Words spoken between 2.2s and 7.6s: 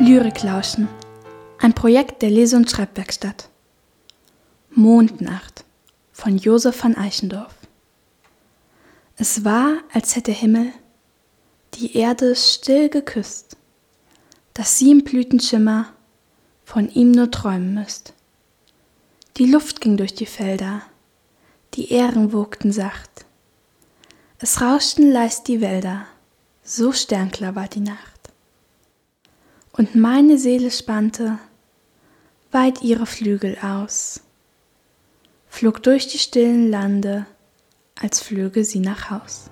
der Lese- und Schreibwerkstatt. Mondnacht von Josef van Eichendorff.